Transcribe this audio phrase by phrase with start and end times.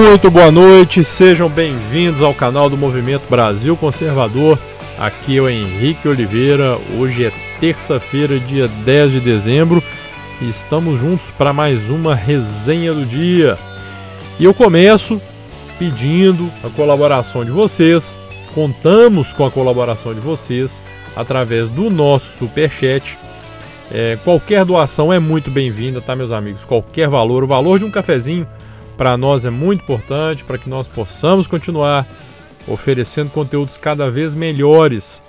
[0.00, 4.58] Muito boa noite, sejam bem-vindos ao canal do Movimento Brasil Conservador.
[4.98, 6.78] Aqui é o Henrique Oliveira.
[6.98, 9.82] Hoje é terça-feira, dia 10 de dezembro,
[10.40, 13.58] e estamos juntos para mais uma resenha do dia.
[14.38, 15.20] E eu começo
[15.78, 18.16] pedindo a colaboração de vocês.
[18.54, 20.82] Contamos com a colaboração de vocês
[21.14, 23.18] através do nosso super chat.
[23.92, 26.64] É, qualquer doação é muito bem-vinda, tá, meus amigos?
[26.64, 28.46] Qualquer valor, o valor de um cafezinho
[29.00, 32.06] para nós é muito importante para que nós possamos continuar
[32.68, 35.22] oferecendo conteúdos cada vez melhores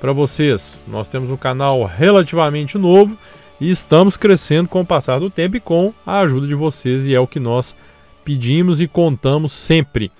[0.00, 0.76] para vocês.
[0.88, 3.16] Nós temos um canal relativamente novo
[3.60, 7.14] e estamos crescendo com o passar do tempo e com a ajuda de vocês, e
[7.14, 7.76] é o que nós
[8.24, 10.10] pedimos e contamos sempre.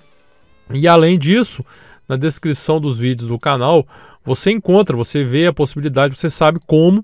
[0.71, 1.61] E além disso,
[2.07, 3.85] na descrição dos vídeos do canal,
[4.23, 7.03] você encontra, você vê a possibilidade, você sabe como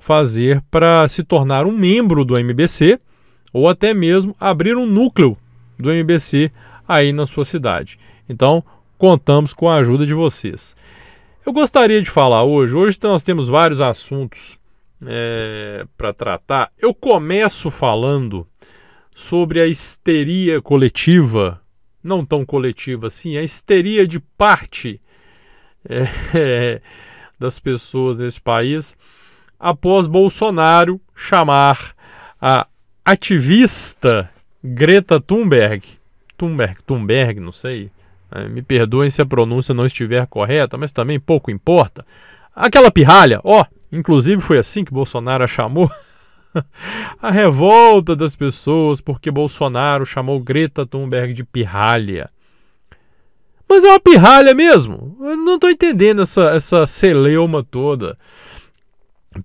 [0.00, 2.98] fazer para se tornar um membro do MBC
[3.52, 5.36] ou até mesmo abrir um núcleo
[5.78, 6.50] do MBC
[6.86, 7.98] aí na sua cidade.
[8.28, 8.62] Então,
[8.98, 10.76] contamos com a ajuda de vocês.
[11.44, 14.58] Eu gostaria de falar hoje, hoje nós temos vários assuntos
[15.04, 16.72] é, para tratar.
[16.78, 18.46] Eu começo falando
[19.14, 21.60] sobre a histeria coletiva,
[22.02, 25.00] não tão coletiva assim, a histeria de parte
[25.88, 26.80] é,
[27.38, 28.96] das pessoas nesse país
[29.58, 31.94] após Bolsonaro chamar
[32.40, 32.66] a
[33.06, 34.28] ativista
[34.64, 35.84] Greta Thunberg,
[36.36, 37.88] Thunberg, Thunberg, não sei,
[38.34, 42.04] né, me perdoem se a pronúncia não estiver correta, mas também pouco importa.
[42.54, 45.88] Aquela pirralha, ó, inclusive foi assim que Bolsonaro a chamou.
[47.22, 52.28] a revolta das pessoas porque Bolsonaro chamou Greta Thunberg de pirralha.
[53.68, 55.16] Mas é uma pirralha mesmo.
[55.20, 58.18] Eu não estou entendendo essa, essa celeuma toda.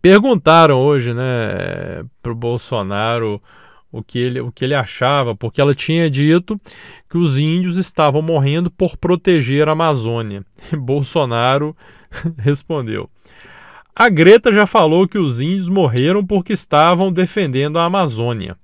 [0.02, 3.42] Perguntaram hoje, né, pro Bolsonaro
[3.92, 6.60] o que, ele, o que ele achava, porque ela tinha dito
[7.10, 10.46] que os índios estavam morrendo por proteger a Amazônia.
[10.72, 11.76] E Bolsonaro
[12.38, 13.10] respondeu:
[13.94, 18.56] A Greta já falou que os índios morreram porque estavam defendendo a Amazônia.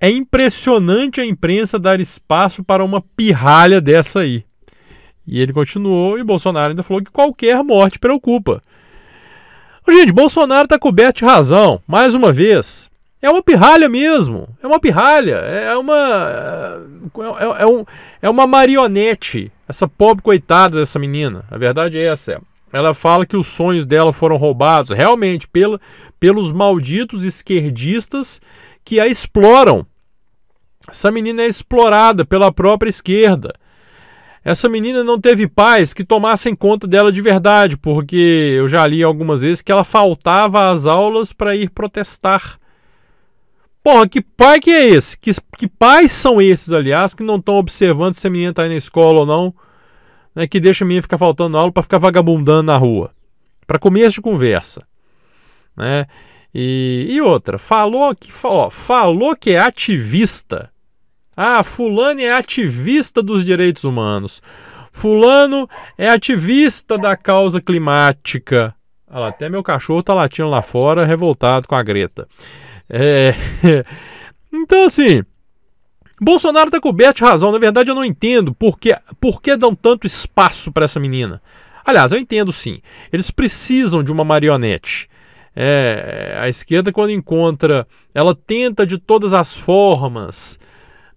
[0.00, 4.44] É impressionante a imprensa dar espaço para uma pirralha dessa aí.
[5.26, 8.62] E ele continuou e Bolsonaro ainda falou que qualquer morte preocupa.
[9.90, 12.88] Gente, Bolsonaro está coberto de razão, mais uma vez.
[13.20, 14.48] É uma pirralha mesmo.
[14.62, 15.36] É uma pirralha.
[15.36, 16.80] É uma.
[17.38, 17.84] É, é, um,
[18.22, 19.50] é uma marionete.
[19.68, 21.44] Essa pobre coitada dessa menina.
[21.50, 22.40] A verdade é essa.
[22.72, 25.80] Ela fala que os sonhos dela foram roubados, realmente, pela,
[26.20, 28.40] pelos malditos esquerdistas
[28.84, 29.86] que a exploram.
[30.86, 33.54] Essa menina é explorada pela própria esquerda.
[34.44, 39.02] Essa menina não teve pais que tomassem conta dela de verdade, porque eu já li
[39.02, 42.58] algumas vezes que ela faltava às aulas para ir protestar.
[43.82, 45.18] Porra, que pai que é esse?
[45.18, 48.68] Que, que pais são esses, aliás, que não estão observando se a menina está aí
[48.68, 49.54] na escola ou não,
[50.34, 53.12] né, que deixa a menina ficar faltando aula para ficar vagabundando na rua?
[53.66, 54.86] Para começo de conversa.
[55.76, 56.06] Né?
[56.54, 60.70] E, e outra, falou que, ó, falou que é ativista
[61.40, 64.42] ah, fulano é ativista dos direitos humanos.
[64.90, 68.74] Fulano é ativista da causa climática.
[69.08, 72.26] Olha lá, até meu cachorro tá latindo lá fora, revoltado com a Greta.
[72.90, 73.34] É...
[74.50, 75.22] Então, assim,
[76.18, 77.52] Bolsonaro tá coberto de razão.
[77.52, 81.40] Na verdade, eu não entendo por que, por que dão tanto espaço para essa menina.
[81.84, 82.80] Aliás, eu entendo sim.
[83.12, 85.08] Eles precisam de uma marionete.
[85.54, 90.58] É, a esquerda, quando encontra, ela tenta de todas as formas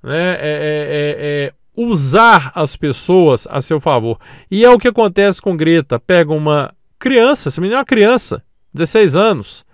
[0.03, 1.15] né, é, é, é,
[1.47, 4.19] é, usar as pessoas a seu favor.
[4.49, 5.99] E é o que acontece com Greta.
[5.99, 9.65] Pega uma criança, essa menina é uma criança, 16 anos,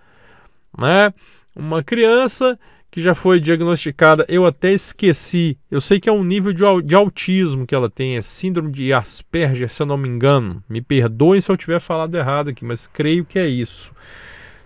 [0.77, 1.13] né?
[1.55, 2.57] Uma criança
[2.89, 6.95] que já foi diagnosticada, eu até esqueci, eu sei que é um nível de, de
[6.95, 10.63] autismo que ela tem, é síndrome de Asperger, se eu não me engano.
[10.69, 13.91] Me perdoem se eu tiver falado errado aqui, mas creio que é isso.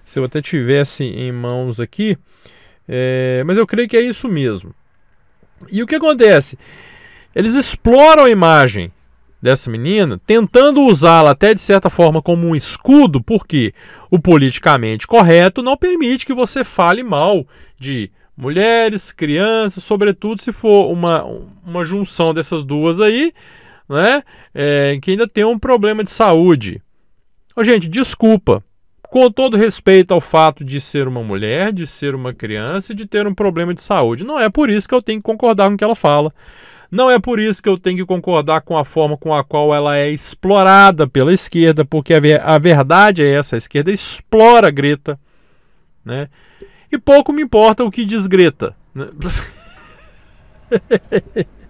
[0.05, 2.17] Se eu até tivesse em mãos aqui,
[2.87, 4.73] é, mas eu creio que é isso mesmo.
[5.69, 6.57] E o que acontece?
[7.35, 8.91] Eles exploram a imagem
[9.41, 13.73] dessa menina, tentando usá-la até de certa forma como um escudo, porque
[14.09, 17.45] o politicamente correto não permite que você fale mal
[17.79, 21.23] de mulheres, crianças, sobretudo se for uma,
[21.65, 23.33] uma junção dessas duas aí,
[23.89, 24.23] né,
[24.53, 26.81] é, que ainda tem um problema de saúde.
[27.55, 28.63] Oh, gente, desculpa,
[29.11, 33.05] com todo respeito ao fato de ser uma mulher, de ser uma criança e de
[33.05, 34.23] ter um problema de saúde.
[34.23, 36.33] Não é por isso que eu tenho que concordar com o que ela fala.
[36.89, 39.75] Não é por isso que eu tenho que concordar com a forma com a qual
[39.75, 45.19] ela é explorada pela esquerda, porque a, verdade é essa: a esquerda explora Greta.
[46.05, 46.29] Né?
[46.89, 48.73] E pouco me importa o que diz Greta.
[48.95, 49.09] Né?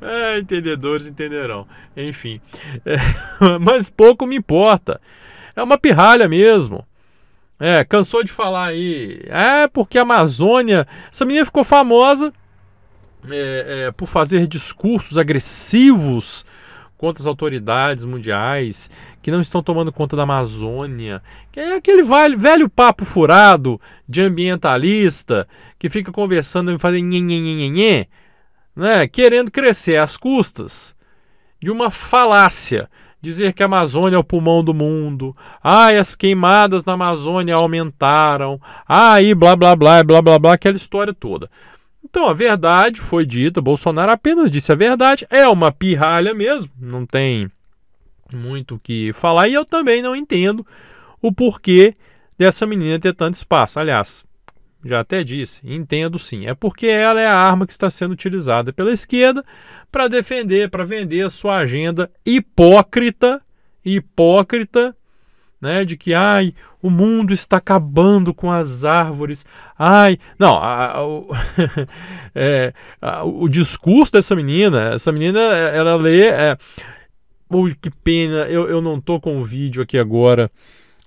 [0.00, 1.66] É, entendedores entenderão.
[1.96, 2.38] Enfim.
[2.84, 2.96] É,
[3.58, 5.00] mas pouco me importa.
[5.54, 6.86] É uma pirralha mesmo.
[7.58, 9.20] É, cansou de falar aí.
[9.26, 10.86] É, porque a Amazônia.
[11.10, 12.32] Essa menina ficou famosa
[13.30, 16.44] é, é, por fazer discursos agressivos
[16.96, 18.90] contra as autoridades mundiais
[19.22, 21.22] que não estão tomando conta da Amazônia.
[21.50, 25.48] Que é aquele velho, velho papo furado de ambientalista
[25.78, 28.06] que fica conversando e fazendo nhenhenhenhenhen,
[28.76, 30.94] né, querendo crescer às custas
[31.60, 32.90] de uma falácia.
[33.24, 35.34] Dizer que a Amazônia é o pulmão do mundo.
[35.62, 38.60] Ai, as queimadas na Amazônia aumentaram.
[38.86, 41.50] Ai, blá blá blá, blá blá blá, aquela história toda.
[42.04, 47.06] Então a verdade foi dita, Bolsonaro apenas disse a verdade, é uma pirralha mesmo, não
[47.06, 47.50] tem
[48.30, 50.66] muito o que falar, e eu também não entendo
[51.22, 51.96] o porquê
[52.38, 53.80] dessa menina ter tanto espaço.
[53.80, 54.22] Aliás,
[54.84, 58.70] já até disse, entendo sim, é porque ela é a arma que está sendo utilizada
[58.70, 59.42] pela esquerda
[59.94, 63.40] para defender, para vender a sua agenda hipócrita,
[63.84, 64.92] hipócrita
[65.60, 66.52] né, de que ai,
[66.82, 69.46] o mundo está acabando com as árvores.
[69.78, 71.28] Ai, não, a, a, o,
[72.34, 76.26] é, a, o discurso dessa menina, essa menina, ela lê.
[76.26, 76.58] É,
[77.80, 80.50] que pena, eu, eu não tô com o vídeo aqui agora.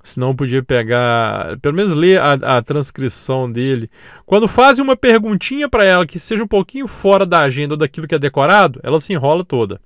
[0.08, 3.90] Senão podia pegar, pelo menos ler a, a transcrição dele.
[4.26, 8.08] Quando fazem uma perguntinha para ela que seja um pouquinho fora da agenda ou daquilo
[8.08, 9.82] que é decorado, ela se enrola toda.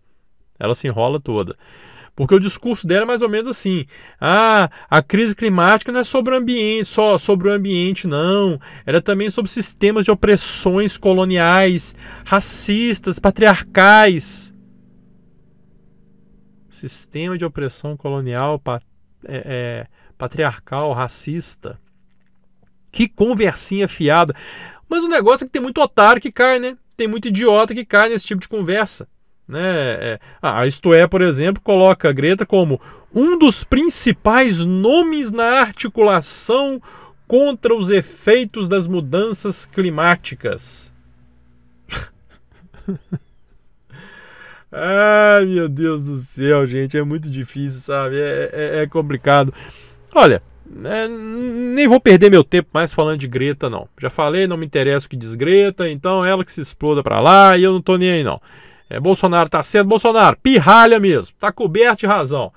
[0.60, 1.56] Ela se enrola toda.
[2.16, 3.88] Porque o discurso dela é mais ou menos assim:
[4.20, 8.62] ah, a crise climática não é sobre o ambiente, só sobre o ambiente, não.
[8.86, 14.54] Era é também sobre sistemas de opressões coloniais, racistas, patriarcais.
[16.70, 18.78] Sistema de opressão colonial, é,
[19.28, 19.88] é,
[20.22, 21.80] patriarcal, racista.
[22.92, 24.36] Que conversinha fiada.
[24.88, 26.78] Mas o negócio é que tem muito otário que cai, né?
[26.96, 29.08] Tem muito idiota que cai nesse tipo de conversa.
[29.48, 29.60] Né?
[29.60, 32.80] É, ah, Isto é, por exemplo, coloca a Greta como
[33.14, 36.80] um dos principais nomes na articulação
[37.28, 40.92] contra os efeitos das mudanças climáticas.
[44.72, 48.18] Ai, meu Deus do céu, gente, é muito difícil, sabe?
[48.18, 49.54] É, é, é complicado.
[50.14, 50.42] Olha,
[50.86, 53.88] é, nem vou perder meu tempo mais falando de Greta, não.
[54.00, 57.20] Já falei, não me interessa o que diz Greta, então ela que se exploda pra
[57.20, 58.42] lá e eu não tô nem aí, não.
[58.90, 62.52] É, Bolsonaro tá certo, Bolsonaro, pirralha mesmo, tá coberto de razão.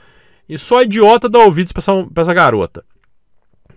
[0.49, 2.85] E só idiota dá ouvidos pra essa, pra essa garota.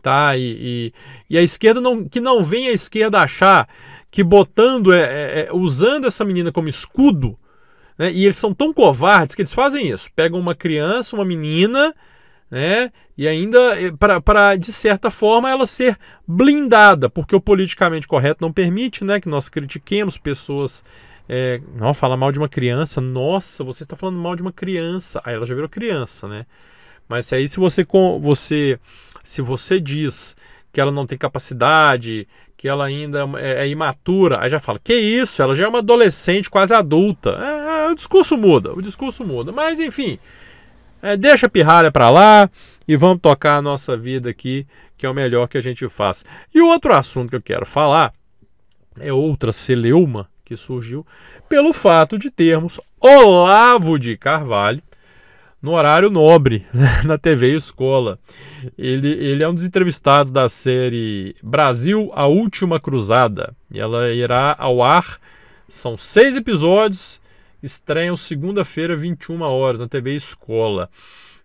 [0.01, 0.35] Tá?
[0.37, 0.93] E, e,
[1.29, 2.07] e, a esquerda não.
[2.07, 3.67] Que não vem a esquerda achar
[4.11, 7.37] que botando, é, é, é, usando essa menina como escudo,
[7.97, 8.11] né?
[8.11, 10.09] E eles são tão covardes que eles fazem isso.
[10.15, 11.93] Pegam uma criança, uma menina,
[12.49, 12.91] né?
[13.17, 15.97] E ainda eh, para de certa forma ela ser
[16.27, 20.83] blindada, porque o politicamente correto não permite, né, que nós critiquemos pessoas
[21.29, 23.01] é, não, fala mal de uma criança.
[23.01, 25.21] Nossa, você está falando mal de uma criança.
[25.25, 26.45] Aí ela já virou criança, né?
[27.07, 27.85] Mas aí se você,
[28.21, 28.79] você
[29.23, 30.35] se você diz
[30.71, 34.93] que ela não tem capacidade, que ela ainda é, é, imatura, aí já fala, que
[34.93, 37.31] isso, ela já é uma adolescente quase adulta.
[37.31, 39.51] É, é o discurso muda, o discurso muda.
[39.51, 40.17] Mas enfim,
[41.01, 42.49] é, deixa a pirralha para lá
[42.87, 44.65] e vamos tocar a nossa vida aqui,
[44.97, 46.23] que é o melhor que a gente faz.
[46.53, 48.13] E outro assunto que eu quero falar
[48.99, 51.05] é outra celeuma que surgiu
[51.49, 54.81] pelo fato de termos Olavo de Carvalho
[55.61, 56.65] no horário nobre
[57.03, 58.19] na TV Escola.
[58.77, 63.55] Ele, ele é um dos entrevistados da série Brasil, a Última Cruzada.
[63.71, 65.19] E ela irá ao ar,
[65.67, 67.19] são seis episódios,
[67.61, 70.89] estreiam segunda-feira, 21 horas, na TV Escola.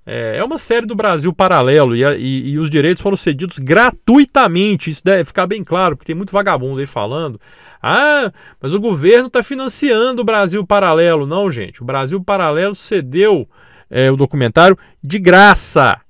[0.04, 4.90] É, é uma série do Brasil paralelo e, e, e, os direitos foram cedidos gratuitamente.
[4.90, 7.40] Isso deve ficar bem claro, porque tem muito vagabundo aí falando.
[7.80, 11.26] Ah, mas o governo está financiando o Brasil Paralelo.
[11.26, 11.82] Não, gente.
[11.82, 13.48] O Brasil Paralelo cedeu
[13.90, 16.00] é, o documentário de graça.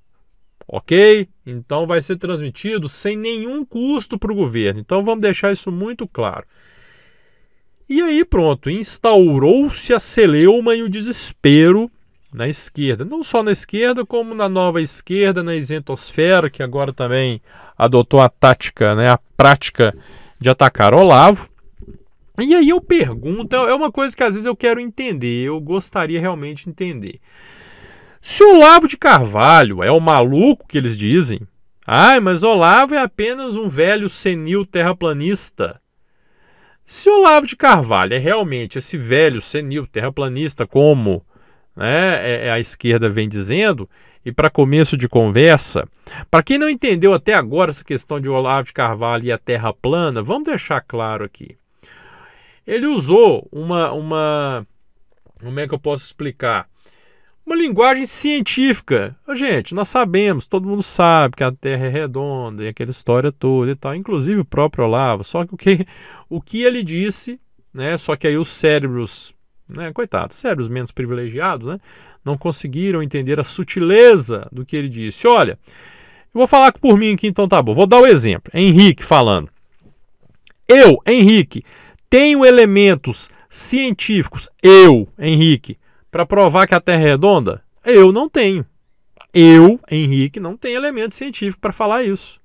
[0.67, 1.29] Ok?
[1.45, 4.81] Então vai ser transmitido sem nenhum custo para o governo.
[4.81, 6.47] Então vamos deixar isso muito claro.
[7.89, 11.91] E aí, pronto, instaurou-se a celeuma e o desespero
[12.33, 13.05] na esquerda.
[13.05, 17.41] Não só na esquerda, como na nova esquerda, na isentosfera, que agora também
[17.77, 19.95] adotou a tática, né, a prática
[20.39, 21.49] de atacar Olavo.
[22.39, 26.21] E aí eu pergunto, é uma coisa que às vezes eu quero entender, eu gostaria
[26.21, 27.19] realmente de entender.
[28.23, 31.41] Se o Olavo de Carvalho é o maluco que eles dizem,
[31.87, 35.81] ai, mas Olavo é apenas um velho senil terraplanista.
[36.85, 41.25] Se o Olavo de Carvalho é realmente esse velho senil terraplanista, como
[41.76, 43.88] né, é, é a esquerda vem dizendo,
[44.25, 45.87] e para começo de conversa,
[46.31, 49.73] para quem não entendeu até agora essa questão de Olavo de Carvalho e a Terra
[49.73, 51.57] plana, vamos deixar claro aqui
[52.67, 54.67] ele usou uma, uma,
[55.41, 56.69] como é que eu posso explicar?
[57.45, 59.17] Uma linguagem científica.
[59.35, 63.73] Gente, nós sabemos, todo mundo sabe que a Terra é redonda e aquela história toda
[63.73, 65.25] e tal, inclusive o próprio Olavo.
[65.25, 65.87] Só que o que,
[66.31, 67.41] o que ele disse,
[67.75, 67.97] né?
[67.97, 69.35] Só que aí os cérebros,
[69.75, 69.93] né?
[69.93, 71.79] Coitados, cérebros menos privilegiados, né?
[72.25, 75.26] Não conseguiram entender a sutileza do que ele disse.
[75.26, 75.59] Olha,
[76.35, 77.75] eu vou falar por mim aqui, então tá bom.
[77.75, 78.50] Vou dar o um exemplo.
[78.55, 79.49] Henrique falando.
[80.69, 81.64] Eu, Henrique,
[82.09, 85.76] tenho elementos científicos, eu, Henrique,
[86.11, 87.62] para provar que a Terra é redonda?
[87.85, 88.64] Eu não tenho.
[89.35, 92.41] Eu, Henrique, não tenho elemento científico para falar isso.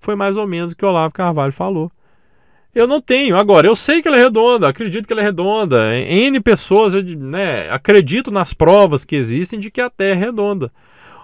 [0.00, 1.90] Foi mais ou menos o que o Olavo Carvalho falou.
[2.74, 3.36] Eu não tenho.
[3.36, 5.94] Agora, eu sei que ela é redonda, acredito que ela é redonda.
[5.94, 10.72] N pessoas né, acredito nas provas que existem de que a Terra é redonda.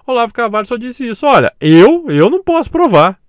[0.05, 1.25] Olavo Carvalho só disse isso.
[1.25, 3.19] Olha, eu, eu não posso provar.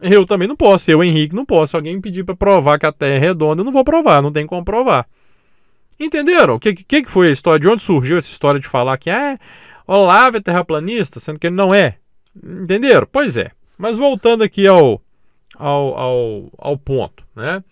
[0.00, 0.90] Eu também não posso.
[0.90, 1.70] Eu, Henrique, não posso.
[1.70, 4.22] Se alguém me pedir para provar que a Terra é redonda, eu não vou provar.
[4.22, 5.06] Não tem como provar.
[5.98, 6.54] Entenderam?
[6.54, 7.58] O que, que, que foi a história?
[7.58, 9.38] De onde surgiu essa história de falar que é
[9.86, 11.96] Olavo é terraplanista, sendo que ele não é?
[12.36, 13.08] Entenderam?
[13.10, 13.50] Pois é.
[13.76, 15.00] Mas voltando aqui ao,
[15.58, 17.62] ao, ao, ao ponto, né?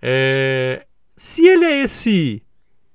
[0.00, 2.42] É, se ele é esse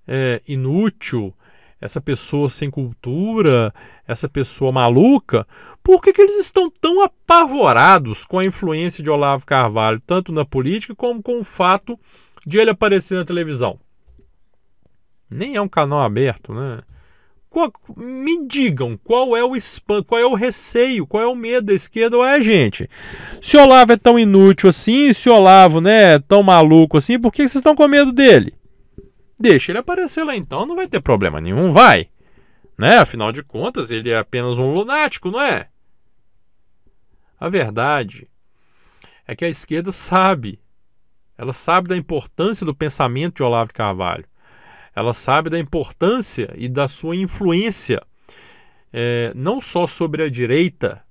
[0.07, 1.33] é, inútil,
[1.79, 3.73] essa pessoa sem cultura,
[4.07, 5.47] essa pessoa maluca,
[5.83, 10.45] por que, que eles estão tão apavorados com a influência de Olavo Carvalho, tanto na
[10.45, 11.97] política como com o fato
[12.45, 13.79] de ele aparecer na televisão?
[15.29, 16.81] nem é um canal aberto, né?
[17.49, 21.67] Qual, me digam qual é o spam, qual é o receio, qual é o medo
[21.67, 22.89] da esquerda, é gente.
[23.41, 27.43] Se Olavo é tão inútil assim, se Olavo né, é tão maluco assim, por que
[27.43, 28.53] vocês estão com medo dele?
[29.39, 32.09] Deixa ele aparecer lá então, não vai ter problema nenhum, vai.
[32.77, 32.97] Né?
[32.97, 35.67] Afinal de contas, ele é apenas um lunático, não é?
[37.39, 38.27] A verdade
[39.25, 40.59] é que a esquerda sabe.
[41.37, 44.25] Ela sabe da importância do pensamento de Olavo de Carvalho
[44.97, 48.01] ela sabe da importância e da sua influência,
[48.91, 51.03] é, não só sobre a direita,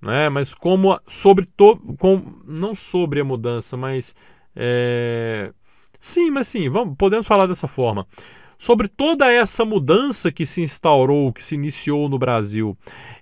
[0.00, 4.14] né, mas como sobre to, com, não sobre a mudança, mas
[4.56, 5.52] é,
[6.00, 8.06] sim, mas sim, vamos, podemos falar dessa forma.
[8.56, 12.74] Sobre toda essa mudança que se instaurou, que se iniciou no Brasil,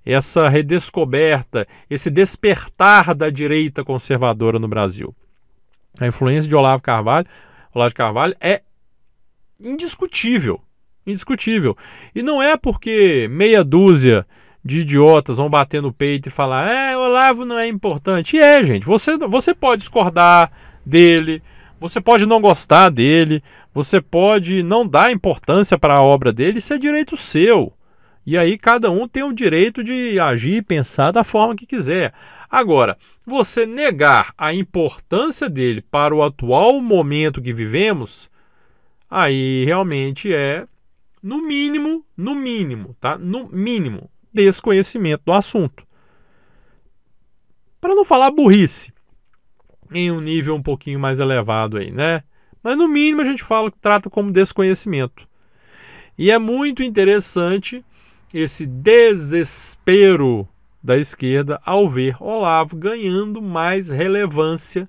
[0.06, 5.12] essa redescoberta, esse despertar da direita conservadora no Brasil.
[5.98, 7.26] A influência de Olavo Carvalho,
[7.74, 8.62] Olavo Carvalho é
[9.60, 10.60] indiscutível.
[11.06, 11.76] Indiscutível.
[12.14, 14.26] E não é porque meia dúzia
[14.64, 18.36] de idiotas vão bater no peito e falar: é, Olavo não é importante.
[18.36, 18.86] E é, gente.
[18.86, 20.50] Você, você pode discordar
[20.84, 21.42] dele,
[21.80, 26.72] você pode não gostar dele, você pode não dar importância para a obra dele, isso
[26.72, 27.72] é direito seu.
[28.26, 32.12] E aí cada um tem o direito de agir e pensar da forma que quiser.
[32.50, 38.29] Agora, você negar a importância dele para o atual momento que vivemos,
[39.10, 40.66] aí realmente é,
[41.22, 43.18] no mínimo, no mínimo, tá?
[43.18, 45.84] No mínimo, desconhecimento do assunto.
[47.80, 48.92] Para não falar burrice,
[49.92, 52.22] em um nível um pouquinho mais elevado aí, né?
[52.62, 55.26] Mas no mínimo a gente fala que trata como desconhecimento.
[56.16, 57.84] E é muito interessante
[58.32, 60.46] esse desespero
[60.82, 64.88] da esquerda ao ver Olavo ganhando mais relevância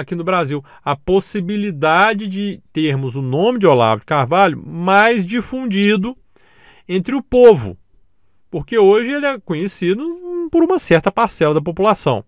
[0.00, 0.64] aqui no Brasil.
[0.84, 6.16] A possibilidade de termos o nome de Olavo de Carvalho mais difundido
[6.88, 7.76] entre o povo,
[8.50, 10.02] porque hoje ele é conhecido
[10.50, 12.24] por uma certa parcela da população,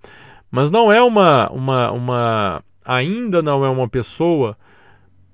[0.51, 4.57] mas não é uma, uma, uma ainda não é uma pessoa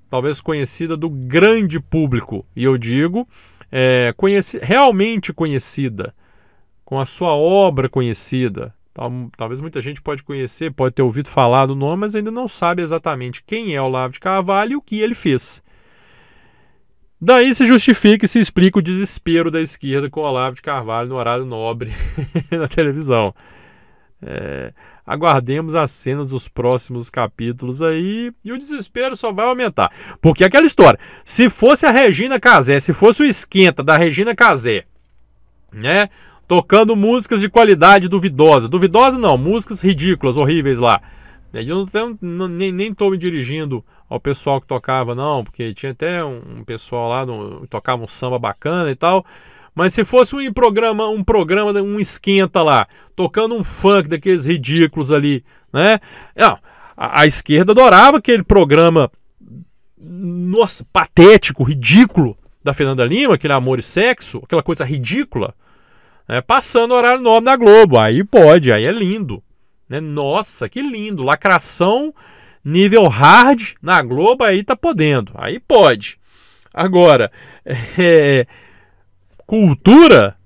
[0.09, 3.27] talvez conhecida do grande público, e eu digo
[3.71, 6.13] é, conheci, realmente conhecida,
[6.83, 8.73] com a sua obra conhecida,
[9.37, 12.81] Talvez muita gente pode conhecer, pode ter ouvido falar do nome, mas ainda não sabe
[12.81, 15.61] exatamente quem é Olavo de Carvalho e o que ele fez.
[17.21, 21.15] Daí se justifica e se explica o desespero da esquerda com Olavo de Carvalho no
[21.15, 21.91] horário nobre
[22.51, 23.33] na televisão.
[24.21, 24.73] É,
[25.05, 29.91] aguardemos as cenas dos próximos capítulos aí e o desespero só vai aumentar.
[30.21, 34.85] Porque aquela história, se fosse a Regina Casé, se fosse o esquenta da Regina Casé,
[35.73, 36.09] né?
[36.49, 38.67] Tocando músicas de qualidade duvidosa.
[38.67, 40.99] Duvidosa não, músicas ridículas, horríveis lá.
[41.53, 41.85] Eu
[42.19, 46.63] não, nem, nem tô me dirigindo ao pessoal que tocava, não, porque tinha até um,
[46.65, 49.23] pessoal lá que tocava um samba bacana e tal.
[49.75, 55.11] Mas se fosse um programa, um programa, um esquenta lá, tocando um funk daqueles ridículos
[55.11, 55.99] ali, né?
[56.35, 56.57] Não,
[56.97, 59.11] a, a esquerda adorava aquele programa,
[59.95, 65.53] nossa, patético, ridículo da Fernanda Lima, aquele amor e sexo, aquela coisa ridícula
[66.29, 67.99] né, passando horário nobre na Globo.
[67.99, 69.41] Aí pode, aí é lindo.
[69.89, 69.99] Né?
[69.99, 71.23] Nossa, que lindo.
[71.23, 72.13] Lacração
[72.63, 75.31] nível hard na Globo, aí tá podendo.
[75.33, 76.19] Aí pode.
[76.71, 77.31] Agora,
[77.65, 78.45] é,
[79.47, 80.37] cultura,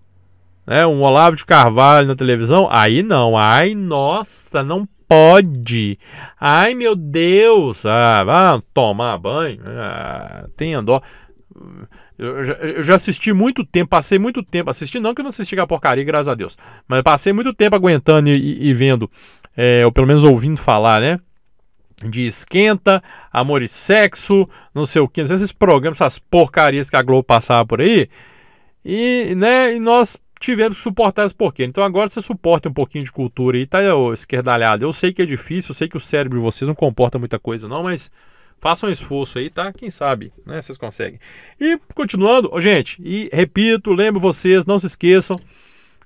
[0.65, 3.37] né, um Olavo de Carvalho na televisão, aí não.
[3.37, 5.99] Ai, nossa, não pode.
[6.39, 7.85] Ai, meu Deus.
[7.85, 9.59] Ah, vai tomar banho.
[9.65, 11.01] Ah, tem dó.
[12.25, 15.29] Eu já, eu já, assisti muito tempo, passei muito tempo, assisti não que eu não
[15.29, 19.09] assisti a porcaria, graças a Deus, mas passei muito tempo aguentando e, e vendo,
[19.55, 21.19] é, ou pelo menos ouvindo falar, né?
[22.03, 23.01] De esquenta,
[23.31, 27.65] amor e sexo, não sei o que, esses programas, essas porcarias que a Globo passava
[27.65, 28.09] por aí,
[28.83, 31.63] e, né, e nós tivemos que suportar esse porquê.
[31.63, 33.79] Então agora você suporta um pouquinho de cultura aí, tá,
[34.13, 34.83] esquerdalhado?
[34.83, 37.39] Eu sei que é difícil, eu sei que o cérebro de vocês não comporta muita
[37.39, 38.11] coisa não, mas
[38.63, 39.73] Façam um esforço aí, tá?
[39.73, 40.61] Quem sabe, né?
[40.61, 41.19] Vocês conseguem.
[41.59, 45.37] E continuando, oh, gente, e repito, lembro vocês, não se esqueçam,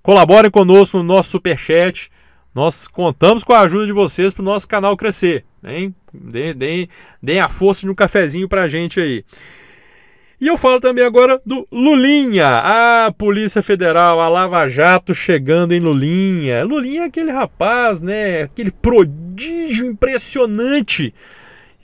[0.02, 2.10] colaborem conosco no nosso superchat.
[2.56, 5.46] Nós contamos com a ajuda de vocês para o nosso canal crescer.
[5.64, 5.94] Hein?
[6.12, 6.90] Deem, deem,
[7.22, 9.24] deem a força de um cafezinho para a gente aí.
[10.42, 15.80] E eu falo também agora do Lulinha, a Polícia Federal, a Lava Jato chegando em
[15.80, 16.64] Lulinha.
[16.64, 18.42] Lulinha é aquele rapaz, né?
[18.42, 21.14] Aquele prodígio impressionante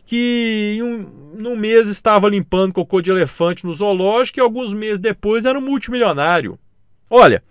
[0.05, 4.99] que em um, num mês estava limpando cocô de elefante no zoológico e alguns meses
[4.99, 6.59] depois era um multimilionário.
[7.09, 7.43] Olha,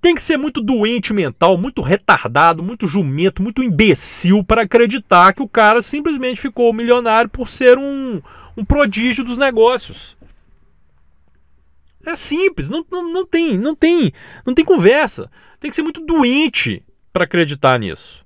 [0.00, 5.42] tem que ser muito doente mental, muito retardado, muito jumento, muito imbecil para acreditar que
[5.42, 8.20] o cara simplesmente ficou milionário por ser um,
[8.56, 10.16] um prodígio dos negócios.
[12.04, 14.12] É simples, não, não, não tem, não tem,
[14.44, 15.30] não tem conversa.
[15.58, 18.22] Tem que ser muito doente para acreditar nisso.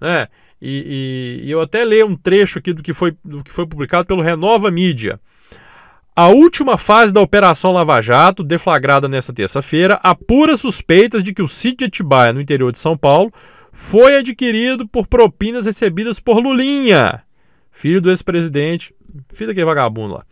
[0.00, 0.28] É,
[0.60, 3.66] e, e, e eu até leio um trecho aqui do que, foi, do que foi
[3.66, 5.20] publicado pelo Renova Mídia.
[6.14, 11.48] A última fase da Operação Lava Jato, deflagrada nesta terça-feira, apura suspeitas de que o
[11.48, 13.30] sítio de Atibaia, no interior de São Paulo,
[13.70, 17.22] foi adquirido por propinas recebidas por Lulinha,
[17.70, 18.94] filho do ex-presidente,
[19.34, 20.24] filho daquele vagabundo lá.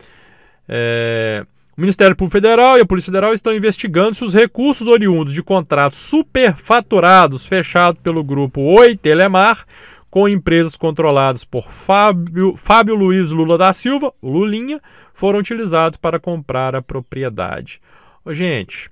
[0.67, 1.45] É,
[1.77, 5.43] o Ministério Público Federal e a Polícia Federal estão investigando se os recursos oriundos de
[5.43, 9.67] contratos superfaturados fechados pelo grupo Oi Telemar
[10.15, 14.81] com empresas controladas por Fábio, Fábio Luiz Lula da Silva, Lulinha,
[15.13, 17.81] foram utilizados para comprar a propriedade.
[18.25, 18.89] Ô, gente,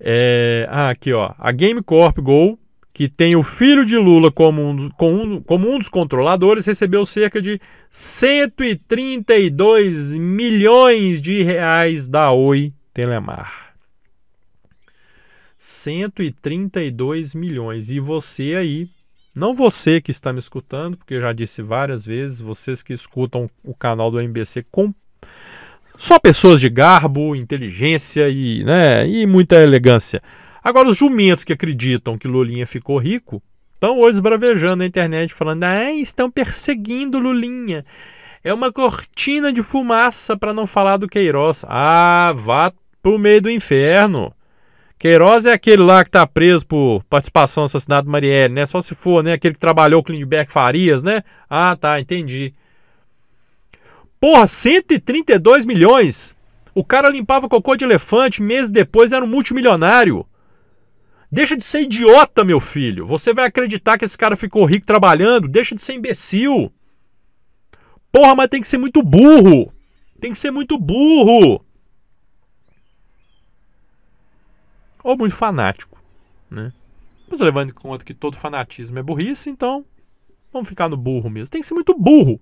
[0.00, 2.58] é, ah, aqui ó, a Game Corp Go,
[2.94, 7.04] que tem o filho de Lula como um, como um, como um dos controladores, recebeu
[7.04, 13.74] cerca de 132 milhões de reais da Oi Telemar.
[15.58, 17.90] 132 milhões.
[17.90, 18.88] E você aí
[19.34, 23.50] não você que está me escutando, porque eu já disse várias vezes, vocês que escutam
[23.64, 24.94] o canal do MBC com
[25.96, 30.22] só pessoas de garbo, inteligência e, né, e muita elegância.
[30.62, 33.42] Agora, os jumentos que acreditam que Lulinha ficou rico
[33.74, 37.84] estão hoje bravejando na internet falando: ah, estão perseguindo Lulinha.
[38.42, 41.64] É uma cortina de fumaça para não falar do Queiroz.
[41.66, 44.33] Ah, vá pro meio do inferno.
[45.04, 48.64] Queiroz é aquele lá que está preso por participação no assassinato do Marielle, né?
[48.64, 49.34] Só se for, né?
[49.34, 51.22] Aquele que trabalhou com Lindbergh Farias, né?
[51.46, 52.54] Ah, tá, entendi.
[54.18, 56.34] Porra, 132 milhões!
[56.74, 60.24] O cara limpava cocô de elefante, meses depois era um multimilionário.
[61.30, 63.06] Deixa de ser idiota, meu filho.
[63.06, 65.46] Você vai acreditar que esse cara ficou rico trabalhando?
[65.46, 66.72] Deixa de ser imbecil.
[68.10, 69.70] Porra, mas tem que ser muito burro.
[70.18, 71.62] Tem que ser muito burro.
[75.04, 76.02] Ou muito fanático,
[76.50, 76.72] né?
[77.28, 79.84] Mas levando em conta que todo fanatismo é burrice, então
[80.52, 81.50] vamos ficar no burro mesmo.
[81.50, 82.40] Tem que ser muito burro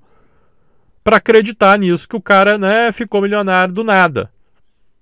[1.03, 4.31] para acreditar nisso que o cara, né, ficou milionário do nada.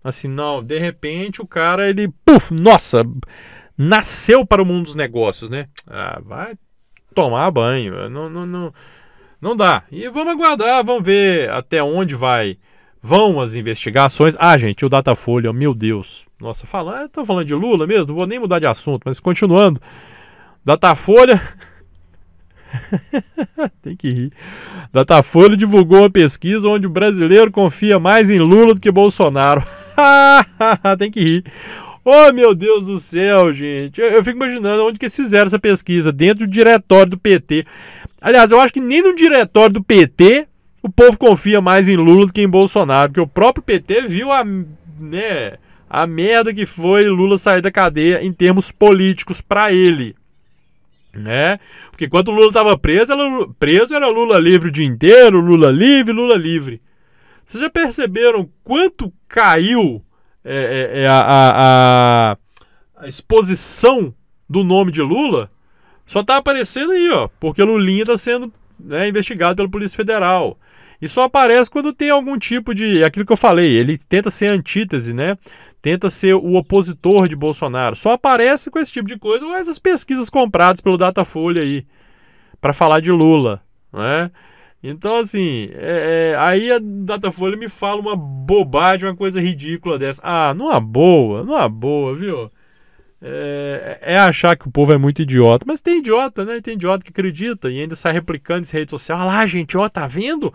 [0.03, 3.05] Assim, não, de repente o cara ele, puf, nossa,
[3.77, 5.69] nasceu para o mundo dos negócios, né?
[5.87, 6.55] Ah, vai
[7.15, 8.75] tomar banho, não, não, não,
[9.41, 9.85] não dá.
[9.91, 12.57] E vamos aguardar, vamos ver até onde vai
[13.03, 14.37] vão as investigações.
[14.39, 16.25] Ah, gente, o Datafolha, meu Deus.
[16.41, 19.81] Nossa, fala, estou falando de Lula mesmo, vou nem mudar de assunto, mas continuando.
[20.65, 21.41] Datafolha.
[23.83, 24.33] Tem que rir.
[24.93, 29.65] Datafolha divulgou uma pesquisa onde o brasileiro confia mais em Lula do que Bolsonaro.
[30.99, 31.45] Tem que rir.
[32.05, 34.01] Oh, meu Deus do céu, gente.
[34.01, 36.11] Eu, eu, fico imaginando onde que eles fizeram essa pesquisa.
[36.11, 37.67] Dentro do diretório do PT.
[38.21, 40.47] Aliás, eu acho que nem no diretório do PT
[40.83, 44.33] o povo confia mais em Lula do que em Bolsonaro, porque o próprio PT viu
[44.33, 50.15] a, né, a merda que foi Lula sair da cadeia em termos políticos para ele.
[51.13, 51.59] Né?
[51.91, 55.71] Porque enquanto o Lula estava preso, era, preso era Lula livre o dia inteiro, Lula
[55.71, 56.81] livre, Lula livre.
[57.45, 60.01] Vocês já perceberam quanto caiu
[60.45, 60.55] é,
[60.95, 62.37] é, é a, a,
[62.97, 64.15] a, exposição
[64.49, 65.51] do nome de Lula?
[66.07, 70.57] Só tá aparecendo aí, ó, porque Lulinha tá sendo né, investigado pela Polícia Federal.
[71.01, 73.03] E só aparece quando tem algum tipo de.
[73.03, 75.37] Aquilo que eu falei, ele tenta ser antítese, né?
[75.81, 77.97] Tenta ser o opositor de Bolsonaro.
[77.97, 81.87] Só aparece com esse tipo de coisa ou essas pesquisas compradas pelo Datafolha aí,
[82.61, 84.31] para falar de Lula, né?
[84.83, 90.21] Então, assim, é, é, aí a Datafolha me fala uma bobagem, uma coisa ridícula dessa.
[90.25, 92.51] Ah, numa boa, numa boa, viu?
[93.23, 95.65] É, é, achar que o povo é muito idiota.
[95.69, 96.61] Mas tem idiota, né?
[96.63, 99.19] Tem idiota que acredita e ainda sai replicando em rede social.
[99.21, 100.53] Ah lá, gente, ó, tá vendo?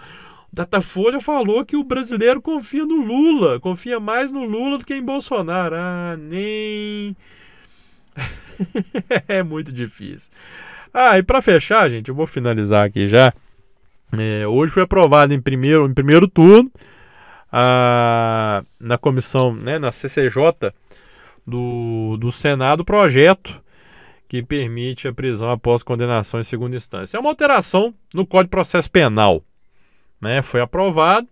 [0.55, 5.03] Datafolha falou que o brasileiro confia no Lula, confia mais no Lula do que em
[5.03, 5.75] Bolsonaro.
[5.77, 7.13] Ah, nem.
[9.27, 10.31] é muito difícil.
[10.93, 13.33] Ah, e para fechar, gente, eu vou finalizar aqui já.
[14.17, 16.71] É, hoje foi aprovado em primeiro, em primeiro turno
[17.51, 20.71] a, na comissão, né, na CCJ
[21.45, 23.61] do, do Senado, o projeto
[24.29, 27.17] que permite a prisão após condenação em segunda instância.
[27.17, 29.43] É uma alteração no Código de Processo Penal.
[30.21, 31.27] Né, foi aprovado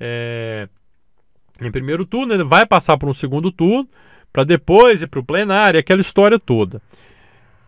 [0.00, 0.68] é,
[1.60, 3.88] em primeiro turno, ele vai passar por um segundo turno,
[4.32, 6.80] para depois ir para o plenário, aquela história toda.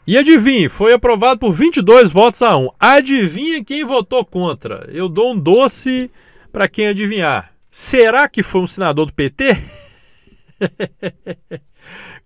[0.06, 2.68] E adivinhe, foi aprovado por 22 votos a 1.
[2.78, 4.88] Adivinha quem votou contra?
[4.92, 6.10] Eu dou um doce
[6.52, 7.52] para quem adivinhar.
[7.70, 9.56] Será que foi um senador do PT?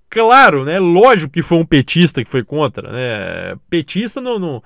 [0.08, 0.78] claro, né?
[0.78, 3.56] Lógico que foi um petista que foi contra, né?
[3.68, 4.62] Petista não, não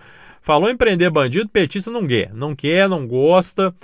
[0.49, 3.75] falou em prender bandido, petista não quer, não quer, não gosta.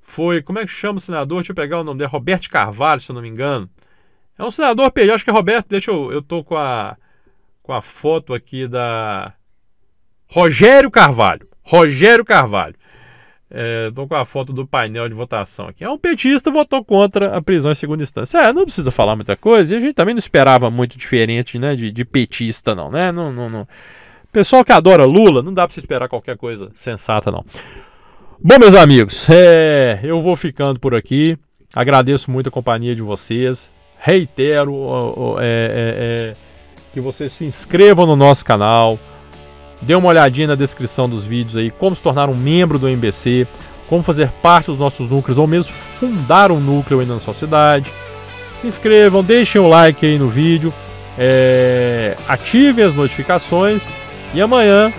[0.00, 1.40] Foi, como é que chama o senador?
[1.40, 3.68] Deixa eu pegar o nome dele, Roberto Carvalho, se eu não me engano.
[4.38, 6.96] É um senador PT, acho que é Roberto, deixa eu, eu tô com a
[7.62, 9.34] com a foto aqui da
[10.26, 11.46] Rogério Carvalho.
[11.62, 12.76] Rogério Carvalho.
[13.50, 15.84] É, com a foto do painel de votação aqui.
[15.84, 18.38] É um petista votou contra a prisão em segunda instância.
[18.38, 19.74] É, não precisa falar muita coisa.
[19.74, 23.12] E a gente também não esperava muito diferente né, de, de petista, não, né?
[23.12, 23.68] Não, não, não.
[24.32, 27.44] Pessoal que adora Lula, não dá para se esperar qualquer coisa sensata, não.
[28.42, 31.38] Bom, meus amigos, é, eu vou ficando por aqui.
[31.74, 33.70] Agradeço muito a companhia de vocês.
[33.98, 36.46] Reitero, é, é, é
[36.92, 38.98] que vocês se inscrevam no nosso canal,
[39.82, 43.46] dê uma olhadinha na descrição dos vídeos aí, como se tornar um membro do MBC,
[43.86, 47.90] como fazer parte dos nossos núcleos ou mesmo fundar um núcleo aí na sua cidade.
[48.54, 50.72] Se inscrevam, deixem o like aí no vídeo,
[51.18, 53.86] é, ativem as notificações
[54.34, 54.92] e amanhã,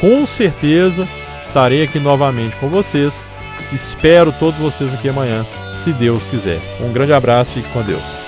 [0.00, 1.06] com certeza,
[1.42, 3.26] estarei aqui novamente com vocês.
[3.72, 5.46] Espero todos vocês aqui amanhã,
[5.82, 6.60] se Deus quiser.
[6.80, 8.23] Um grande abraço fique com Deus.